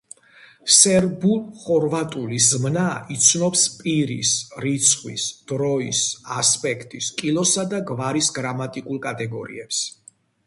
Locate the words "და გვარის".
7.75-8.31